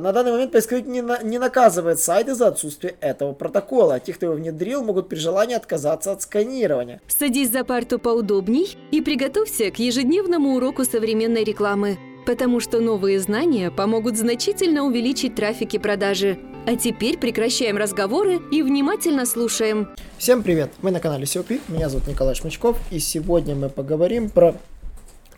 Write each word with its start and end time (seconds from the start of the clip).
На 0.00 0.12
данный 0.12 0.30
момент 0.30 0.52
поисковик 0.52 0.86
не, 0.86 1.02
на, 1.02 1.20
не 1.24 1.40
наказывает 1.40 1.98
сайты 1.98 2.36
за 2.36 2.46
отсутствие 2.46 2.94
этого 3.00 3.32
протокола. 3.32 3.98
Те, 3.98 4.12
кто 4.12 4.26
его 4.26 4.36
внедрил, 4.36 4.84
могут 4.84 5.08
при 5.08 5.16
желании 5.16 5.56
отказаться 5.56 6.12
от 6.12 6.22
сканирования. 6.22 7.00
Садись 7.08 7.50
за 7.50 7.64
парту 7.64 7.98
поудобней 7.98 8.78
и 8.92 9.00
приготовься 9.00 9.72
к 9.72 9.80
ежедневному 9.80 10.54
уроку 10.54 10.84
современной 10.84 11.42
рекламы, 11.42 11.98
потому 12.26 12.60
что 12.60 12.78
новые 12.78 13.18
знания 13.18 13.72
помогут 13.72 14.16
значительно 14.16 14.84
увеличить 14.84 15.34
трафик 15.34 15.74
и 15.74 15.78
продажи. 15.78 16.38
А 16.64 16.76
теперь 16.76 17.18
прекращаем 17.18 17.76
разговоры 17.76 18.38
и 18.52 18.62
внимательно 18.62 19.26
слушаем. 19.26 19.88
Всем 20.16 20.44
привет! 20.44 20.70
Вы 20.80 20.92
на 20.92 21.00
канале 21.00 21.24
SEO 21.24 21.60
меня 21.66 21.88
зовут 21.88 22.06
Николай 22.06 22.36
Шмычков, 22.36 22.78
и 22.92 23.00
сегодня 23.00 23.56
мы 23.56 23.68
поговорим 23.68 24.30
про 24.30 24.54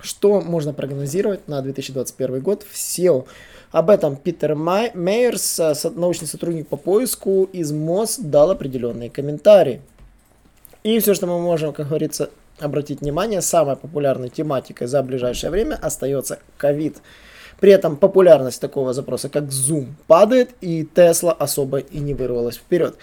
что 0.02 0.40
можно 0.40 0.72
прогнозировать 0.72 1.48
на 1.48 1.60
2021 1.62 2.40
год 2.40 2.62
в 2.62 2.74
SEO. 2.74 3.26
Об 3.70 3.90
этом 3.90 4.16
Питер 4.16 4.54
Май, 4.54 4.90
Мейерс, 4.94 5.60
э, 5.60 5.74
научный 5.94 6.26
сотрудник 6.26 6.68
по 6.68 6.76
поиску 6.76 7.44
из 7.44 7.72
МОЗ, 7.72 8.18
дал 8.18 8.50
определенные 8.50 9.10
комментарии. 9.10 9.80
И 10.82 10.98
все, 10.98 11.14
что 11.14 11.26
мы 11.26 11.38
можем, 11.38 11.72
как 11.72 11.88
говорится, 11.88 12.30
обратить 12.58 13.00
внимание, 13.00 13.40
самой 13.42 13.76
популярной 13.76 14.28
тематикой 14.28 14.86
за 14.86 15.02
ближайшее 15.02 15.50
время 15.50 15.78
остается 15.80 16.38
ковид. 16.56 16.98
При 17.60 17.72
этом 17.72 17.96
популярность 17.96 18.60
такого 18.60 18.92
запроса, 18.94 19.28
как 19.28 19.44
Zoom, 19.44 19.88
падает, 20.06 20.50
и 20.62 20.82
Tesla 20.82 21.32
особо 21.32 21.78
и 21.78 21.98
не 21.98 22.14
вырвалась 22.14 22.56
вперед. 22.56 22.96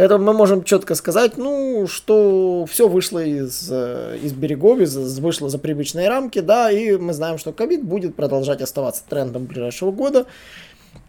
Это 0.00 0.16
мы 0.16 0.32
можем 0.32 0.64
четко 0.64 0.94
сказать, 0.94 1.36
ну, 1.36 1.86
что 1.86 2.64
все 2.64 2.88
вышло 2.88 3.22
из, 3.22 3.68
э, 3.70 4.16
из 4.22 4.32
берегов, 4.32 4.78
из, 4.80 5.18
вышло 5.18 5.50
за 5.50 5.58
привычные 5.58 6.08
рамки, 6.08 6.38
да, 6.38 6.70
и 6.70 6.96
мы 6.96 7.12
знаем, 7.12 7.36
что 7.36 7.52
ковид 7.52 7.84
будет 7.84 8.16
продолжать 8.16 8.62
оставаться 8.62 9.02
трендом 9.06 9.44
ближайшего 9.44 9.90
года. 9.90 10.24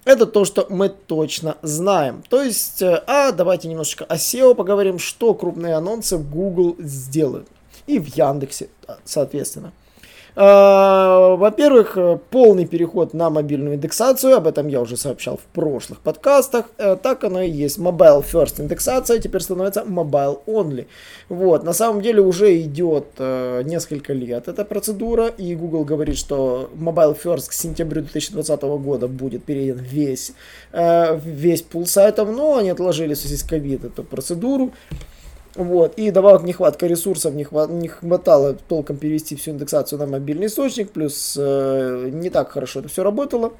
Это 0.03 0.25
то, 0.25 0.43
что 0.43 0.67
мы 0.69 0.89
точно 0.89 1.55
знаем. 1.61 2.21
То 2.27 2.41
есть, 2.41 2.81
э, 2.81 3.01
а 3.07 3.31
давайте 3.31 3.69
немножечко 3.69 4.03
о 4.03 4.17
SEO 4.17 4.55
поговорим, 4.55 4.99
что 4.99 5.33
крупные 5.35 5.75
анонсы 5.75 6.17
Google 6.17 6.75
сделают. 6.79 7.47
И 7.87 7.97
в 7.97 8.07
Яндексе, 8.07 8.67
соответственно. 9.05 9.71
А, 10.33 11.35
во-первых, 11.35 11.97
э, 11.97 12.17
полный 12.29 12.65
переход 12.65 13.13
на 13.13 13.29
мобильную 13.29 13.75
индексацию, 13.75 14.37
об 14.37 14.47
этом 14.47 14.69
я 14.69 14.79
уже 14.79 14.95
сообщал 14.95 15.37
в 15.37 15.41
прошлых 15.53 15.99
подкастах, 15.99 16.65
э, 16.77 16.95
так 16.95 17.23
оно 17.25 17.41
и 17.41 17.49
есть. 17.49 17.77
Mobile 17.77 18.23
First 18.23 18.61
индексация 18.61 19.19
теперь 19.19 19.41
становится 19.41 19.81
Mobile 19.81 20.39
Only. 20.47 20.87
Вот, 21.27 21.63
на 21.63 21.73
самом 21.73 22.01
деле 22.01 22.21
уже 22.21 22.61
идет 22.61 23.07
э, 23.17 23.63
несколько 23.65 24.13
лет 24.13 24.47
эта 24.47 24.63
процедура, 24.63 25.27
и 25.27 25.53
Google 25.53 25.83
говорит, 25.83 26.17
что 26.17 26.69
Mobile 26.75 27.17
First 27.21 27.49
к 27.49 27.53
сентябрю 27.53 28.01
2020 28.01 28.61
года 28.61 29.07
будет 29.09 29.43
перейден 29.43 29.79
весь, 29.79 30.31
весь 30.71 31.61
пул 31.61 31.85
сайтов, 31.85 32.29
но 32.29 32.57
они 32.57 32.69
отложили 32.69 33.13
в 33.13 33.17
связи 33.17 33.35
с 33.35 33.43
ковид 33.43 33.83
эту 33.83 34.03
процедуру. 34.03 34.71
Вот. 35.55 35.95
И 35.95 36.11
добавок 36.11 36.43
нехватка 36.43 36.87
ресурсов, 36.87 37.33
не, 37.33 37.43
хват, 37.43 37.69
не 37.69 37.89
хватало 37.89 38.53
толком 38.53 38.97
перевести 38.97 39.35
всю 39.35 39.51
индексацию 39.51 39.99
на 39.99 40.05
мобильный 40.05 40.47
источник, 40.47 40.91
плюс 40.91 41.35
э, 41.37 42.09
не 42.11 42.29
так 42.29 42.51
хорошо 42.51 42.79
это 42.79 42.89
все 42.89 43.03
работало. 43.03 43.51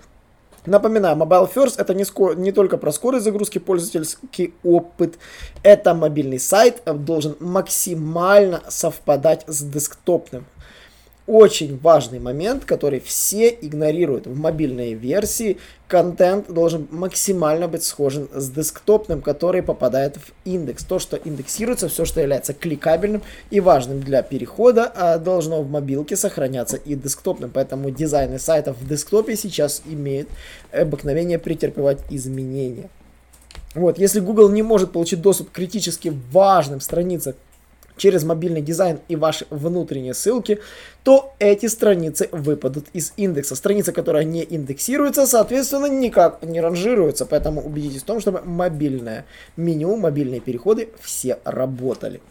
Напоминаю, 0.66 1.18
Mobile 1.18 1.52
First 1.54 1.76
это 1.80 1.94
не, 1.94 2.04
ско- 2.04 2.36
не 2.36 2.52
только 2.52 2.78
про 2.78 2.92
скорость 2.92 3.26
загрузки, 3.26 3.58
пользовательский 3.58 4.54
опыт. 4.64 5.18
Это 5.64 5.94
мобильный 5.96 6.40
сайт 6.40 6.82
должен 6.86 7.36
максимально 7.40 8.62
совпадать 8.70 9.44
с 9.48 9.64
десктопным 9.64 10.46
очень 11.28 11.80
важный 11.80 12.20
момент, 12.20 12.66
который 12.66 13.00
все 13.00 13.50
игнорируют. 13.50 14.28
В 14.28 14.38
мобильной 14.38 14.94
версии 14.94 15.58
контент 15.88 16.52
должен 16.52 16.88
максимально 16.90 17.68
быть 17.68 17.84
схожен 17.84 18.28
с 18.34 18.50
десктопным, 18.50 19.22
который 19.22 19.62
попадает 19.62 20.18
в 20.18 20.32
индекс. 20.46 20.84
То, 20.84 21.00
что 21.00 21.18
индексируется, 21.18 21.90
все, 21.90 22.06
что 22.06 22.22
является 22.22 22.54
кликабельным 22.54 23.22
и 23.50 23.60
важным 23.60 24.02
для 24.02 24.24
перехода, 24.24 24.92
а 24.96 25.18
должно 25.20 25.62
в 25.62 25.70
мобилке 25.70 26.16
сохраняться 26.16 26.78
и 26.78 26.96
десктопным. 26.96 27.52
Поэтому 27.54 27.92
дизайны 27.92 28.40
сайтов 28.40 28.78
в 28.78 28.88
десктопе 28.88 29.36
сейчас 29.36 29.84
имеют 29.86 30.28
обыкновение 30.72 31.40
претерпевать 31.40 32.00
изменения. 32.10 32.90
Вот, 33.74 33.98
если 33.98 34.20
Google 34.20 34.50
не 34.50 34.64
может 34.64 34.92
получить 34.92 35.22
доступ 35.22 35.50
к 35.50 35.54
критически 35.54 36.14
важным 36.32 36.82
страницам 36.82 37.36
через 38.02 38.24
мобильный 38.24 38.64
дизайн 38.64 39.00
и 39.10 39.16
ваши 39.16 39.46
внутренние 39.52 40.16
ссылки, 40.16 40.60
то 41.04 41.36
эти 41.38 41.68
страницы 41.68 42.30
выпадут 42.32 42.88
из 42.94 43.14
индекса. 43.16 43.56
Страница, 43.56 43.92
которая 43.92 44.24
не 44.24 44.44
индексируется, 44.44 45.28
соответственно, 45.28 45.86
никак 45.86 46.42
не 46.42 46.62
ранжируется. 46.62 47.28
Поэтому 47.28 47.62
убедитесь 47.62 48.02
в 48.02 48.06
том, 48.06 48.20
чтобы 48.20 48.42
мобильное 48.44 49.26
меню, 49.56 49.96
мобильные 49.98 50.40
переходы 50.40 50.90
все 51.00 51.38
работали. 51.44 52.22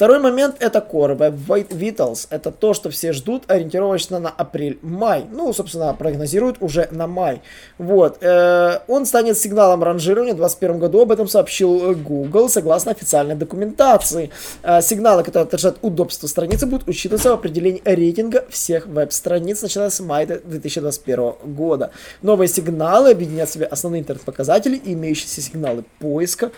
Второй 0.00 0.18
момент 0.18 0.56
это 0.60 0.78
Core 0.78 1.14
Web 1.14 1.68
Vitals. 1.68 2.26
Это 2.30 2.50
то, 2.50 2.72
что 2.72 2.88
все 2.88 3.12
ждут 3.12 3.42
ориентировочно 3.48 4.18
на 4.18 4.30
апрель-май. 4.30 5.26
Ну, 5.30 5.52
собственно, 5.52 5.92
прогнозируют 5.92 6.56
уже 6.60 6.88
на 6.90 7.06
май. 7.06 7.42
Вот. 7.76 8.16
Э, 8.22 8.78
он 8.88 9.04
станет 9.04 9.36
сигналом 9.36 9.82
ранжирования 9.82 10.32
в 10.32 10.38
2021 10.38 10.78
году. 10.78 11.02
Об 11.02 11.12
этом 11.12 11.28
сообщил 11.28 11.94
Google 11.94 12.48
согласно 12.48 12.92
официальной 12.92 13.34
документации. 13.34 14.30
Э, 14.62 14.80
сигналы, 14.80 15.22
которые 15.22 15.44
отражают 15.44 15.76
удобство 15.82 16.28
страницы, 16.28 16.64
будут 16.64 16.88
учитываться 16.88 17.28
в 17.28 17.34
определении 17.34 17.82
рейтинга 17.84 18.46
всех 18.48 18.86
веб-страниц, 18.86 19.60
начиная 19.60 19.90
с 19.90 20.00
мая 20.00 20.24
2021 20.24 21.32
года. 21.44 21.90
Новые 22.22 22.48
сигналы 22.48 23.10
объединят 23.10 23.50
в 23.50 23.52
себе 23.52 23.66
основные 23.66 24.00
интернет-показатели 24.00 24.76
и 24.76 24.94
имеющиеся 24.94 25.42
сигналы 25.42 25.84
поиска, 25.98 26.52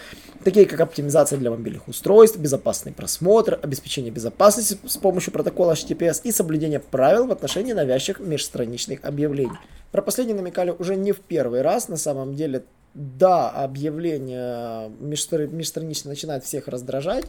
такие 0.44 0.64
как 0.64 0.80
оптимизация 0.80 1.40
для 1.40 1.50
мобильных 1.50 1.88
устройств, 1.88 2.38
безопасный 2.38 2.92
просмотр, 2.92 3.31
просмотр, 3.32 3.58
обеспечение 3.62 4.12
безопасности 4.12 4.78
с 4.86 4.96
помощью 4.98 5.32
протокола 5.32 5.72
HTTPS 5.72 6.20
и 6.24 6.32
соблюдение 6.32 6.80
правил 6.80 7.26
в 7.26 7.32
отношении 7.32 7.72
навязчивых 7.72 8.20
межстраничных 8.20 9.04
объявлений. 9.04 9.56
Про 9.90 10.02
последнее 10.02 10.36
намекали 10.36 10.74
уже 10.78 10.96
не 10.96 11.12
в 11.12 11.20
первый 11.20 11.62
раз, 11.62 11.88
на 11.88 11.96
самом 11.96 12.34
деле, 12.34 12.64
да, 12.94 13.48
объявления 13.50 14.90
межстраничные 15.00 16.10
начинают 16.10 16.44
всех 16.44 16.68
раздражать, 16.68 17.24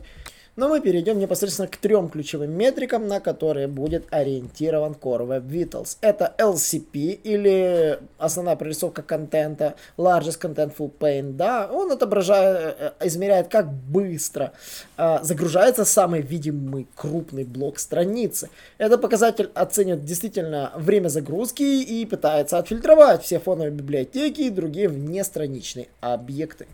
но 0.56 0.70
мы 0.70 0.82
перейдем 0.82 1.18
непосредственно 1.18 1.68
к 1.68 1.78
трем 1.78 2.10
ключевым 2.10 2.52
метрикам, 2.52 3.08
на 3.08 3.20
которые 3.20 3.68
будет 3.68 4.06
ориентирован 4.12 4.94
Core 4.94 5.28
Web 5.28 5.48
Vitals. 5.48 5.98
Это 6.02 6.34
LCP 6.38 7.20
или 7.24 8.00
основная 8.18 8.56
прорисовка 8.56 9.02
контента, 9.02 9.76
Largest 9.98 10.40
Contentful 10.40 10.92
Paint, 11.00 11.34
да, 11.34 11.70
он 11.72 11.92
отображает, 11.92 12.76
э, 12.80 12.92
измеряет, 13.02 13.48
как 13.48 13.72
быстро 13.72 14.54
э, 14.98 15.20
загружается 15.24 15.86
самый 15.86 16.22
видимый 16.22 16.88
крупный 16.96 17.46
блок 17.46 17.80
страницы. 17.80 18.50
Этот 18.78 19.02
показатель 19.02 19.50
оценивает 19.56 20.06
действительно 20.06 20.72
время 20.76 21.10
загрузки 21.10 21.64
и 21.64 22.06
пытается 22.06 22.60
отфильтровать 22.60 23.24
все 23.24 23.40
фоновые 23.40 23.72
библиотеки 23.72 24.42
и 24.42 24.50
другие 24.50 24.88
внестраничные 24.88 25.88
объекты. 26.00 26.68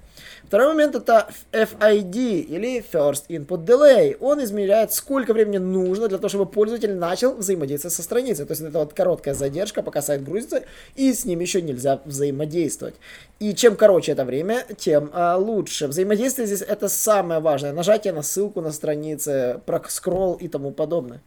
Второй 0.44 0.70
момент 0.70 0.96
это 0.96 1.30
FID 1.52 2.42
или 2.42 2.84
First 2.92 3.28
Input 3.30 3.66
Delay. 3.70 4.18
Он 4.20 4.44
измеряет, 4.44 4.94
сколько 4.94 5.34
времени 5.34 5.58
нужно 5.58 6.08
для 6.08 6.18
того, 6.18 6.30
чтобы 6.30 6.46
пользователь 6.48 6.96
начал 6.96 7.36
взаимодействовать 7.36 7.96
со 7.96 8.02
страницей. 8.02 8.46
То 8.46 8.52
есть 8.52 8.62
это 8.62 8.80
вот 8.80 8.94
короткая 8.94 9.36
задержка, 9.36 9.84
пока 9.84 10.02
сайт 10.02 10.24
грузится, 10.24 10.64
и 10.96 11.14
с 11.14 11.26
ним 11.26 11.40
еще 11.40 11.62
нельзя 11.62 12.02
взаимодействовать. 12.06 12.96
И 13.40 13.54
чем 13.54 13.76
короче 13.76 14.14
это 14.14 14.26
время, 14.26 14.66
тем 14.78 15.12
а, 15.14 15.38
лучше. 15.38 15.88
Взаимодействие 15.88 16.48
здесь 16.48 16.62
это 16.62 16.90
самое 16.90 17.40
важное. 17.40 17.72
Нажатие 17.72 18.14
на 18.14 18.24
ссылку 18.24 18.62
на 18.62 18.72
странице, 18.72 19.62
скролл 19.88 20.34
и 20.36 20.48
тому 20.48 20.72
подобное. 20.72 21.22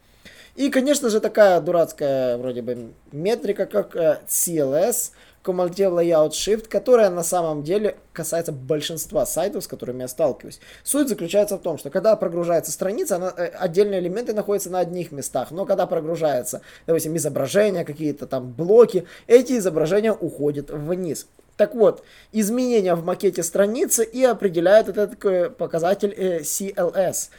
И, 0.55 0.69
конечно 0.69 1.09
же, 1.09 1.19
такая 1.19 1.59
дурацкая 1.61 2.37
вроде 2.37 2.61
бы 2.61 2.91
метрика, 3.11 3.65
как 3.65 3.95
э, 3.95 4.19
CLS– 4.27 5.11
Command 5.43 5.75
Layout 5.75 6.31
Shift, 6.31 6.67
которая 6.69 7.09
на 7.09 7.23
самом 7.23 7.63
деле 7.63 7.97
касается 8.13 8.51
большинства 8.51 9.25
сайтов, 9.25 9.63
с 9.63 9.67
которыми 9.67 10.01
я 10.01 10.07
сталкиваюсь. 10.07 10.59
Суть 10.83 11.09
заключается 11.09 11.57
в 11.57 11.61
том, 11.61 11.77
что 11.77 11.89
когда 11.89 12.15
прогружается 12.15 12.71
страница, 12.71 13.17
она, 13.17 13.33
э, 13.35 13.47
отдельные 13.47 13.99
элементы 13.99 14.33
находятся 14.33 14.69
на 14.69 14.79
одних 14.79 15.11
местах, 15.11 15.51
но 15.51 15.65
когда 15.65 15.85
прогружается, 15.85 16.61
допустим, 16.87 17.17
изображения, 17.17 17.83
какие-то 17.83 18.25
там 18.25 18.51
блоки, 18.51 19.05
эти 19.27 19.57
изображения 19.57 20.13
уходят 20.13 20.69
вниз. 20.69 21.27
Так 21.57 21.75
вот, 21.75 22.03
изменения 22.31 22.95
в 22.95 23.05
макете 23.05 23.43
страницы 23.43 24.03
и 24.03 24.23
определяют 24.23 24.87
этот 24.87 25.57
показатель 25.57 26.13
э, 26.15 26.39
CLS. 26.39 27.29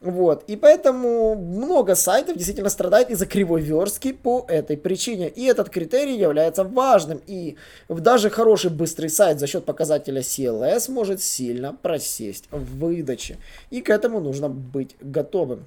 Вот, 0.00 0.44
и 0.46 0.54
поэтому 0.54 1.34
много 1.34 1.96
сайтов 1.96 2.36
действительно 2.36 2.70
страдает 2.70 3.10
из-за 3.10 3.26
кривой 3.26 3.62
верстки 3.62 4.12
по 4.12 4.44
этой 4.48 4.76
причине. 4.76 5.28
И 5.28 5.44
этот 5.44 5.70
критерий 5.70 6.16
является 6.16 6.62
важным. 6.62 7.20
И 7.26 7.56
даже 7.88 8.30
хороший 8.30 8.70
быстрый 8.70 9.08
сайт 9.08 9.40
за 9.40 9.48
счет 9.48 9.64
показателя 9.64 10.20
CLS 10.20 10.88
может 10.88 11.20
сильно 11.20 11.74
просесть 11.74 12.44
в 12.52 12.78
выдаче. 12.78 13.38
И 13.70 13.80
к 13.80 13.90
этому 13.90 14.20
нужно 14.20 14.48
быть 14.48 14.94
готовым. 15.00 15.66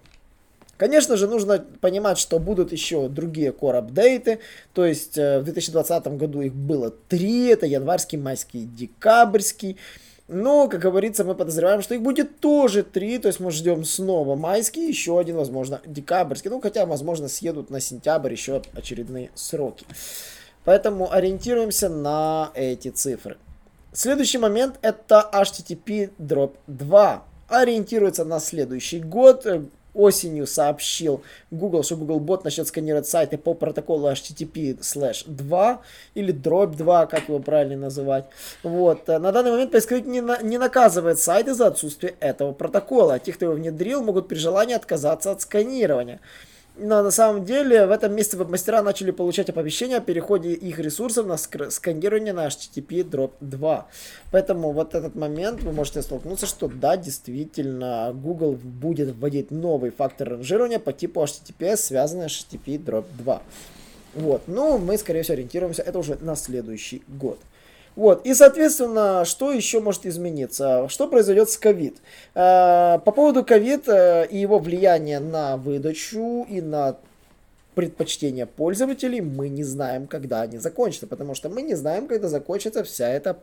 Конечно 0.78 1.18
же, 1.18 1.28
нужно 1.28 1.64
понимать, 1.82 2.18
что 2.18 2.40
будут 2.40 2.72
еще 2.72 3.08
другие 3.08 3.52
core 3.52 3.78
апдейты, 3.78 4.40
то 4.74 4.84
есть 4.84 5.16
э, 5.16 5.40
в 5.40 5.44
2020 5.44 6.08
году 6.18 6.42
их 6.42 6.56
было 6.56 6.90
три, 6.90 7.50
это 7.50 7.68
январский, 7.68 8.18
майский, 8.18 8.66
декабрьский. 8.66 9.78
Но, 10.34 10.70
как 10.70 10.80
говорится, 10.80 11.26
мы 11.26 11.36
подозреваем, 11.36 11.82
что 11.82 11.94
их 11.94 12.02
будет 12.02 12.40
тоже 12.40 12.84
три, 12.84 13.18
то 13.18 13.28
есть 13.28 13.42
мы 13.42 13.52
ждем 13.52 13.84
снова 13.84 14.38
майский, 14.38 14.88
еще 14.88 15.20
один, 15.20 15.36
возможно, 15.36 15.82
декабрьский. 15.86 16.50
Ну, 16.50 16.62
хотя, 16.62 16.86
возможно, 16.86 17.28
съедут 17.28 17.70
на 17.70 17.82
сентябрь 17.82 18.32
еще 18.32 18.62
очередные 18.74 19.30
сроки. 19.36 19.86
Поэтому 20.64 21.12
ориентируемся 21.12 21.90
на 21.90 22.52
эти 22.56 22.88
цифры. 22.88 23.36
Следующий 23.92 24.38
момент 24.38 24.80
это 24.82 25.30
HTTP 25.34 26.12
Drop 26.18 26.54
2. 26.68 27.26
Ориентируется 27.50 28.24
на 28.24 28.40
следующий 28.40 29.02
год 29.02 29.46
осенью 29.94 30.48
сообщил 30.48 31.22
Google, 31.52 31.84
что 31.84 31.98
Google 31.98 32.20
Bot 32.20 32.42
начнет 32.44 32.68
сканировать 32.68 33.08
сайты 33.08 33.38
по 33.38 33.54
протоколу 33.54 34.10
HTTP 34.10 34.78
2 35.28 35.82
или 36.16 36.32
дробь 36.32 36.76
2, 36.76 37.06
как 37.08 37.28
его 37.28 37.40
правильно 37.40 37.78
называть. 37.78 38.26
Вот. 38.64 39.08
На 39.08 39.32
данный 39.32 39.52
момент 39.52 39.72
поисковик 39.72 40.06
не, 40.06 40.22
на, 40.22 40.42
не 40.42 40.58
наказывает 40.58 41.20
сайты 41.20 41.54
за 41.54 41.68
отсутствие 41.68 42.16
этого 42.20 42.54
протокола. 42.54 43.20
Те, 43.20 43.34
кто 43.34 43.46
его 43.46 43.56
внедрил, 43.56 44.04
могут 44.04 44.28
при 44.28 44.38
желании 44.38 44.76
отказаться 44.76 45.32
от 45.32 45.42
сканирования. 45.42 46.20
Но 46.78 47.04
на 47.04 47.12
самом 47.12 47.44
деле 47.44 47.86
в 47.86 47.92
этом 47.92 48.16
месте 48.16 48.38
веб-мастера 48.38 48.82
начали 48.82 49.12
получать 49.12 49.50
оповещения 49.50 49.98
о 49.98 50.02
переходе 50.02 50.54
их 50.54 50.80
ресурсов 50.80 51.28
на 51.28 51.38
сканирование 51.38 52.34
на 52.34 52.48
HTTP 52.48 53.04
Drop 53.04 53.32
2. 53.42 53.88
Поэтому 54.32 54.72
вот 54.72 54.96
этот 54.96 55.16
момент 55.16 55.62
вы 55.64 55.74
можете 55.74 56.02
столкнуться, 56.02 56.46
что 56.46 56.70
да, 56.70 56.96
действительно, 56.96 58.12
Google 58.14 58.54
будет 58.54 59.16
вводить 59.16 59.52
новый 59.52 59.92
фактор 59.92 60.30
ранжирования 60.30 60.80
по 60.80 60.94
типу 60.94 61.22
HTTPS, 61.22 61.76
связанный 61.78 62.30
с 62.30 62.34
HTTP 62.34 62.82
Drop 62.84 63.06
2. 63.18 63.42
Вот, 64.14 64.44
ну, 64.48 64.78
мы, 64.78 64.98
скорее 64.98 65.24
всего, 65.24 65.34
ориентируемся, 65.34 65.82
это 65.84 66.00
уже 66.00 66.18
на 66.22 66.36
следующий 66.36 67.02
год. 67.08 67.40
Вот, 67.96 68.26
и, 68.26 68.34
соответственно, 68.34 69.26
что 69.26 69.52
еще 69.52 69.82
может 69.82 70.06
измениться? 70.06 70.88
Что 70.88 71.08
произойдет 71.08 71.50
с 71.50 71.58
ковид? 71.58 71.98
Э, 72.34 73.00
по 73.04 73.12
поводу 73.12 73.44
ковид 73.44 73.88
э, 73.90 74.28
и 74.30 74.38
его 74.38 74.60
влияния 74.60 75.20
на 75.20 75.58
выдачу 75.58 76.46
и 76.50 76.62
на 76.62 76.98
предпочтения 77.76 78.46
пользователей 78.46 79.22
мы 79.22 79.50
не 79.50 79.64
знаем, 79.64 80.08
когда 80.08 80.42
они 80.42 80.58
закончатся, 80.58 81.08
потому 81.08 81.36
что 81.36 81.50
мы 81.50 81.62
не 81.62 81.76
знаем, 81.76 82.08
когда 82.08 82.28
закончится 82.28 82.84
вся 82.84 83.10
эта 83.10 83.36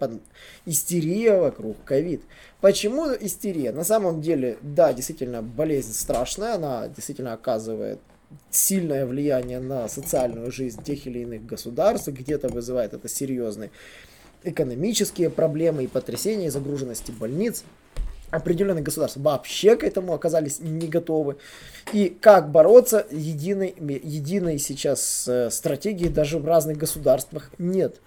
истерия 0.67 1.39
вокруг 1.39 1.77
ковид. 1.85 2.23
Почему 2.61 3.07
истерия? 3.21 3.73
На 3.73 3.85
самом 3.85 4.21
деле, 4.21 4.59
да, 4.63 4.93
действительно, 4.93 5.43
болезнь 5.43 5.93
страшная, 5.93 6.55
она 6.55 6.89
действительно 6.89 7.33
оказывает 7.33 8.01
сильное 8.51 9.07
влияние 9.07 9.61
на 9.61 9.89
социальную 9.89 10.53
жизнь 10.53 10.83
тех 10.83 11.07
или 11.07 11.21
иных 11.21 11.47
государств, 11.47 12.09
где-то 12.09 12.49
вызывает 12.49 12.93
это 12.93 13.09
серьезный 13.09 13.71
экономические 14.45 15.31
проблемы 15.31 15.85
и 15.85 15.87
потрясения, 15.87 16.47
и 16.47 16.51
загруженности 16.51 17.11
больниц. 17.11 17.65
Определенные 18.31 18.83
государства 18.83 19.21
вообще 19.21 19.75
к 19.75 19.85
этому 19.85 20.13
оказались 20.13 20.59
не 20.61 20.87
готовы. 20.87 21.37
И 21.95 22.11
как 22.21 22.51
бороться, 22.51 23.07
единой, 23.11 23.75
единой 23.79 24.59
сейчас 24.59 25.27
э, 25.27 25.51
стратегии 25.51 26.09
даже 26.09 26.39
в 26.39 26.47
разных 26.47 26.77
государствах 26.77 27.51
нет. 27.57 28.01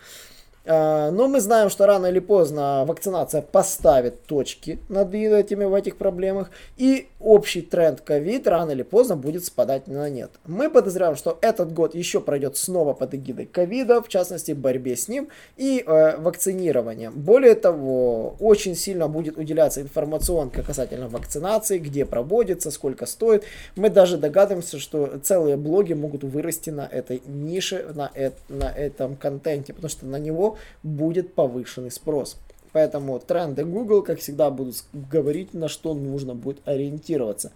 А, 0.64 1.10
но 1.12 1.28
мы 1.28 1.42
знаем, 1.42 1.70
что 1.70 1.86
рано 1.86 2.06
или 2.08 2.20
поздно 2.20 2.86
вакцинация 2.86 3.42
поставит 3.42 4.24
точки 4.24 4.80
над 4.90 5.14
этими 5.14 5.66
в 5.66 5.74
этих 5.74 5.98
проблемах, 5.98 6.52
и 6.78 7.08
общий 7.20 7.62
тренд 7.62 8.02
ковид 8.02 8.48
рано 8.48 8.72
или 8.72 8.84
поздно 8.84 9.16
будет 9.16 9.46
спадать 9.46 9.88
на 9.88 10.10
нет. 10.10 10.32
Мы 10.46 10.70
подозреваем, 10.70 11.16
что 11.16 11.38
этот 11.42 11.74
год 11.74 11.96
еще 11.96 12.22
пройдет 12.22 12.58
снова 12.58 12.94
под 12.94 13.16
эгидой 13.16 13.48
ковида, 13.48 14.02
в 14.02 14.08
частности 14.08 14.52
борьбе 14.52 14.96
с 14.96 15.08
ним 15.08 15.30
и 15.58 15.84
э, 15.86 16.18
вакцинированием. 16.18 17.14
Более 17.14 17.56
того, 17.56 18.36
очень 18.40 18.76
сильно 18.76 19.08
будет 19.08 19.38
уделяться 19.38 19.82
информационка 19.82 20.62
касательно 20.62 21.08
вакцинации, 21.08 21.80
где 21.80 22.06
проводится, 22.06 22.70
сколько 22.72 23.06
стоит. 23.06 23.44
Мы 23.76 23.90
даже 23.90 24.18
догадываемся, 24.18 24.80
что 24.80 25.20
целые 25.24 25.58
блоги 25.58 25.94
могут 25.94 26.24
вырасти 26.24 26.70
на 26.70 26.86
этой 26.86 27.22
нише, 27.26 27.86
на, 27.94 28.12
э 28.14 28.32
на 28.48 28.70
этом 28.70 29.16
контенте, 29.16 29.74
потому 29.74 29.90
что 29.90 30.06
на 30.06 30.18
него 30.18 30.51
будет 30.84 31.34
повышенный 31.34 31.92
спрос. 31.92 32.38
Поэтому 32.74 33.20
тренды 33.20 33.66
Google, 33.66 34.02
как 34.02 34.20
всегда, 34.20 34.50
будут 34.50 34.84
говорить, 34.94 35.54
на 35.54 35.68
что 35.68 35.94
нужно 35.94 36.36
будет 36.36 36.66
ориентироваться. 36.66 37.52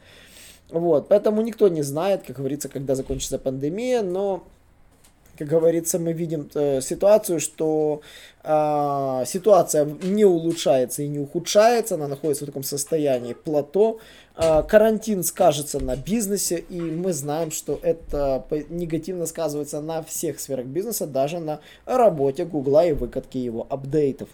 Вот, 0.69 1.07
поэтому 1.07 1.41
никто 1.41 1.67
не 1.67 1.83
знает, 1.83 2.23
как 2.25 2.37
говорится, 2.37 2.69
когда 2.69 2.95
закончится 2.95 3.37
пандемия, 3.37 4.01
но 4.01 4.43
как 5.37 5.47
говорится, 5.47 5.99
мы 5.99 6.13
видим 6.13 6.49
э, 6.53 6.81
ситуацию, 6.81 7.39
что 7.39 8.01
э, 8.43 9.23
ситуация 9.25 9.85
не 9.85 10.25
улучшается 10.25 11.03
и 11.03 11.07
не 11.07 11.19
ухудшается, 11.19 11.95
она 11.95 12.07
находится 12.07 12.45
в 12.45 12.47
таком 12.47 12.63
состоянии 12.63 13.33
плато. 13.33 13.99
Э, 14.35 14.63
карантин 14.63 15.23
скажется 15.23 15.79
на 15.79 15.95
бизнесе, 15.95 16.63
и 16.69 16.79
мы 16.79 17.13
знаем, 17.13 17.51
что 17.51 17.79
это 17.81 18.45
негативно 18.69 19.25
сказывается 19.25 19.81
на 19.81 20.03
всех 20.03 20.39
сферах 20.39 20.65
бизнеса, 20.65 21.05
даже 21.07 21.39
на 21.39 21.59
работе 21.85 22.45
Гугла 22.45 22.85
и 22.85 22.93
выкатке 22.93 23.39
его 23.39 23.65
апдейтов. 23.69 24.29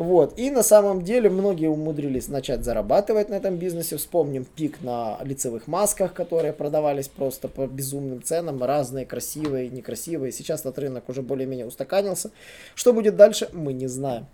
Вот. 0.00 0.38
И 0.38 0.50
на 0.50 0.62
самом 0.62 1.02
деле 1.02 1.28
многие 1.28 1.66
умудрились 1.66 2.28
начать 2.28 2.64
зарабатывать 2.64 3.28
на 3.28 3.34
этом 3.34 3.58
бизнесе. 3.58 3.98
Вспомним 3.98 4.46
пик 4.46 4.80
на 4.80 5.18
лицевых 5.22 5.66
масках, 5.66 6.14
которые 6.14 6.54
продавались 6.54 7.08
просто 7.08 7.48
по 7.48 7.66
безумным 7.66 8.22
ценам, 8.22 8.64
разные, 8.64 9.04
красивые, 9.04 9.68
некрасивые. 9.68 10.32
Сейчас 10.32 10.60
этот 10.60 10.78
рынок 10.78 11.10
уже 11.10 11.20
более-менее 11.20 11.66
устаканился. 11.66 12.30
Что 12.74 12.94
будет 12.94 13.16
дальше, 13.16 13.50
мы 13.52 13.74
не 13.74 13.88
знаем. 13.88 14.24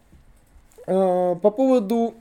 Э, 0.86 1.34
по 1.42 1.50
поводу 1.50 2.14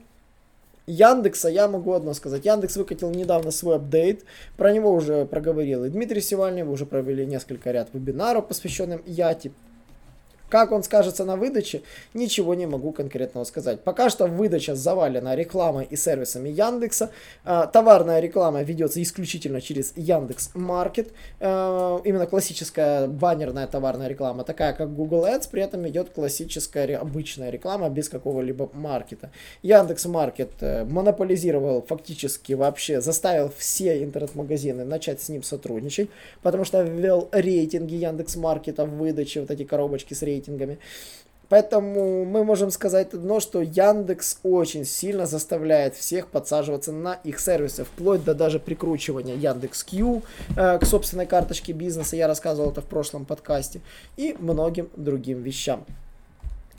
Яндекса 0.88 1.48
я 1.48 1.68
могу 1.68 1.92
одно 1.92 2.14
сказать. 2.14 2.44
Яндекс 2.44 2.76
выкатил 2.76 3.12
недавно 3.12 3.52
свой 3.52 3.76
апдейт. 3.76 4.24
Про 4.56 4.72
него 4.72 4.92
уже 4.92 5.24
проговорил 5.24 5.84
и 5.84 5.88
Дмитрий 5.88 6.20
Севальный. 6.20 6.64
уже 6.64 6.84
провели 6.84 7.24
несколько 7.24 7.70
ряд 7.70 7.90
вебинаров, 7.92 8.48
посвященным 8.48 9.02
Яти. 9.06 9.52
Как 10.48 10.72
он 10.72 10.82
скажется 10.82 11.24
на 11.24 11.36
выдаче, 11.36 11.82
ничего 12.14 12.54
не 12.54 12.66
могу 12.66 12.92
конкретного 12.92 13.44
сказать. 13.44 13.80
Пока 13.80 14.10
что 14.10 14.26
выдача 14.26 14.74
завалена 14.74 15.34
рекламой 15.34 15.86
и 15.90 15.96
сервисами 15.96 16.48
Яндекса. 16.48 17.10
А, 17.44 17.66
товарная 17.66 18.20
реклама 18.20 18.62
ведется 18.62 19.02
исключительно 19.02 19.60
через 19.60 19.92
Яндекс 19.96 20.50
Маркет. 20.54 21.12
А, 21.40 22.00
именно 22.04 22.26
классическая 22.26 23.08
баннерная 23.08 23.66
товарная 23.66 24.08
реклама, 24.08 24.44
такая 24.44 24.72
как 24.72 24.94
Google 24.94 25.26
Ads, 25.26 25.48
при 25.50 25.62
этом 25.62 25.86
идет 25.88 26.10
классическая 26.10 26.96
обычная 26.96 27.50
реклама 27.50 27.88
без 27.88 28.08
какого-либо 28.08 28.70
маркета. 28.72 29.30
Яндекс 29.62 30.06
Маркет 30.06 30.52
э, 30.60 30.84
монополизировал 30.84 31.82
фактически 31.82 32.52
вообще, 32.52 33.00
заставил 33.00 33.50
все 33.56 34.02
интернет-магазины 34.02 34.84
начать 34.84 35.20
с 35.20 35.28
ним 35.28 35.42
сотрудничать, 35.42 36.10
потому 36.42 36.64
что 36.64 36.82
ввел 36.82 37.28
рейтинги 37.32 37.94
Яндекс 37.94 38.36
Маркета 38.36 38.84
в 38.84 38.96
выдаче, 38.96 39.40
вот 39.40 39.50
эти 39.50 39.64
коробочки 39.64 40.14
с 40.14 40.22
рейтингами 40.22 40.35
рейтингами. 40.36 40.78
Поэтому 41.48 42.24
мы 42.24 42.44
можем 42.44 42.70
сказать 42.70 43.14
одно, 43.14 43.38
что 43.38 43.62
Яндекс 43.62 44.38
очень 44.42 44.84
сильно 44.84 45.26
заставляет 45.26 45.94
всех 45.94 46.26
подсаживаться 46.28 46.92
на 46.92 47.14
их 47.14 47.38
сервисы, 47.38 47.84
вплоть 47.84 48.24
до 48.24 48.34
даже 48.34 48.58
прикручивания 48.58 49.36
Яндекс 49.36 49.84
Q 49.84 50.22
э, 50.56 50.78
к 50.78 50.84
собственной 50.84 51.26
карточке 51.26 51.72
бизнеса, 51.72 52.16
я 52.16 52.26
рассказывал 52.26 52.72
это 52.72 52.80
в 52.80 52.86
прошлом 52.86 53.24
подкасте, 53.24 53.80
и 54.16 54.34
многим 54.40 54.90
другим 54.96 55.42
вещам. 55.42 55.84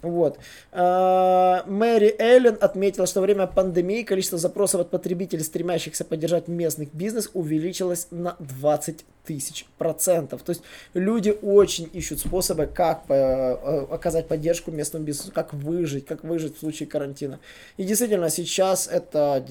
Вот. 0.02 0.40
А, 0.72 1.64
Мэри 1.66 2.16
Эллен 2.20 2.58
отметила, 2.60 3.08
что 3.08 3.20
во 3.20 3.26
время 3.26 3.48
пандемии 3.48 4.04
количество 4.04 4.38
запросов 4.38 4.82
от 4.82 4.90
потребителей, 4.90 5.44
стремящихся 5.44 6.06
поддержать 6.06 6.48
местный 6.48 6.90
бизнес, 6.94 7.30
увеличилось 7.34 8.08
на 8.12 8.36
20 8.40 9.06
тысяч 9.26 9.66
процентов. 9.78 10.44
То 10.44 10.52
есть 10.52 10.62
люди 10.94 11.36
очень 11.42 11.90
ищут 11.94 12.20
способы, 12.20 12.66
как 12.68 13.04
э, 13.10 13.86
оказать 13.92 14.28
поддержку 14.28 14.72
местному 14.72 15.06
бизнесу, 15.06 15.32
как 15.34 15.54
выжить, 15.54 16.06
как 16.06 16.24
выжить 16.24 16.56
в 16.56 16.60
случае 16.60 16.88
карантина. 16.88 17.40
И 17.76 17.84
действительно, 17.84 18.30
сейчас 18.30 18.88
это 18.88 19.44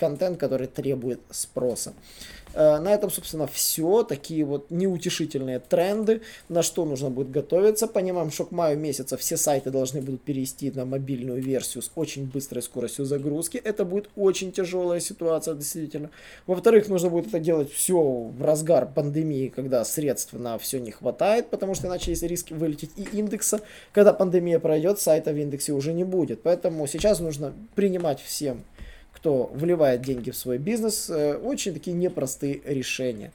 контент, 0.00 0.38
который 0.38 0.66
требует 0.66 1.20
спроса. 1.30 1.92
Э, 2.54 2.78
на 2.78 2.92
этом, 2.92 3.10
собственно, 3.10 3.46
все. 3.46 4.02
Такие 4.02 4.44
вот 4.44 4.70
неутешительные 4.70 5.60
тренды, 5.60 6.22
на 6.48 6.62
что 6.62 6.84
нужно 6.84 7.10
будет 7.10 7.30
готовиться. 7.30 7.86
Понимаем, 7.86 8.30
что 8.30 8.44
к 8.44 8.50
маю 8.50 8.78
месяца 8.78 9.16
все 9.16 9.36
сайты 9.36 9.70
должны 9.70 10.00
будут 10.00 10.22
перейти 10.22 10.70
на 10.70 10.84
мобильную 10.84 11.42
версию 11.42 11.82
с 11.82 11.90
очень 11.94 12.26
быстрой 12.26 12.62
скоростью 12.62 13.04
загрузки. 13.04 13.60
Это 13.62 13.84
будет 13.84 14.08
очень 14.16 14.52
тяжелая 14.52 15.00
ситуация, 15.00 15.54
действительно. 15.54 16.10
Во-вторых, 16.46 16.88
нужно 16.88 17.10
будет 17.10 17.28
это 17.28 17.38
делать 17.38 17.70
все 17.70 18.00
в 18.00 18.42
разгар 18.42 18.86
пандемии, 18.86 19.52
когда 19.54 19.84
средств 19.84 20.32
на 20.32 20.58
все 20.58 20.80
не 20.80 20.90
хватает, 20.90 21.50
потому 21.50 21.74
что 21.74 21.86
иначе 21.86 22.10
есть 22.10 22.22
риски 22.22 22.52
вылететь 22.52 22.90
и 22.96 23.02
индекса. 23.16 23.60
Когда 23.92 24.12
пандемия 24.12 24.58
пройдет, 24.58 24.98
сайта 24.98 25.32
в 25.32 25.36
индексе 25.36 25.72
уже 25.72 25.92
не 25.92 26.04
будет. 26.04 26.42
Поэтому 26.42 26.86
сейчас 26.86 27.20
нужно 27.20 27.52
принимать 27.74 28.20
всем 28.20 28.64
кто 29.12 29.50
вливает 29.52 30.02
деньги 30.02 30.30
в 30.30 30.36
свой 30.36 30.58
бизнес, 30.58 31.10
э, 31.10 31.36
очень 31.36 31.74
такие 31.74 31.96
непростые 31.96 32.60
решения. 32.64 33.32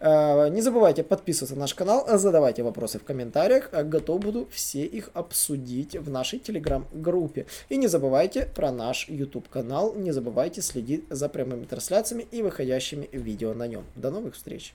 Э, 0.00 0.48
не 0.50 0.60
забывайте 0.60 1.02
подписываться 1.02 1.54
на 1.54 1.62
наш 1.62 1.74
канал, 1.74 2.06
задавайте 2.18 2.62
вопросы 2.62 2.98
в 2.98 3.04
комментариях. 3.04 3.70
Готов 3.72 4.20
буду 4.20 4.48
все 4.50 4.84
их 4.84 5.10
обсудить 5.14 5.96
в 5.96 6.10
нашей 6.10 6.38
телеграм-группе. 6.38 7.46
И 7.68 7.76
не 7.76 7.86
забывайте 7.86 8.48
про 8.54 8.70
наш 8.70 9.08
YouTube 9.08 9.48
канал. 9.48 9.94
Не 9.94 10.12
забывайте 10.12 10.62
следить 10.62 11.04
за 11.08 11.28
прямыми 11.28 11.64
трансляциями 11.64 12.26
и 12.30 12.42
выходящими 12.42 13.08
видео 13.12 13.54
на 13.54 13.66
нем. 13.66 13.84
До 13.96 14.10
новых 14.10 14.34
встреч! 14.34 14.74